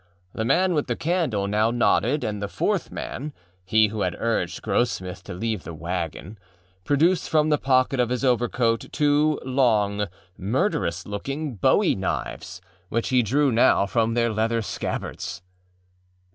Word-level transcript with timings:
The 0.33 0.43
man 0.45 0.73
with 0.73 0.87
the 0.87 0.95
candle 0.95 1.45
now 1.45 1.69
nodded, 1.69 2.23
and 2.23 2.41
the 2.41 2.47
fourth 2.47 2.89
manâhe 2.89 3.91
who 3.91 4.01
had 4.01 4.15
urged 4.17 4.63
Grossmith 4.63 5.21
to 5.25 5.33
leave 5.35 5.63
the 5.63 5.75
wagonâproduced 5.75 7.29
from 7.29 7.49
the 7.49 7.59
pocket 7.59 7.99
of 7.99 8.09
his 8.09 8.25
overcoat 8.25 8.91
two 8.91 9.39
long, 9.45 10.07
murderous 10.39 11.05
looking 11.05 11.53
bowie 11.53 11.93
knives, 11.93 12.61
which 12.89 13.09
he 13.09 13.21
drew 13.21 13.51
now 13.51 13.85
from 13.85 14.15
their 14.15 14.33
leather 14.33 14.63
scabbards. 14.63 15.43